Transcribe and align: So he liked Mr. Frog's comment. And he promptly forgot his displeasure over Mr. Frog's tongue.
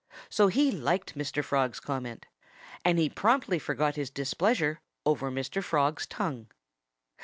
So 0.31 0.47
he 0.47 0.71
liked 0.71 1.15
Mr. 1.15 1.43
Frog's 1.43 1.79
comment. 1.79 2.25
And 2.83 2.97
he 2.97 3.07
promptly 3.07 3.59
forgot 3.59 3.97
his 3.97 4.09
displeasure 4.09 4.81
over 5.05 5.29
Mr. 5.29 5.63
Frog's 5.63 6.07
tongue. 6.07 6.47